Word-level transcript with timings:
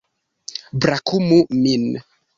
Brakumu 0.79 1.37
min. 1.61 1.85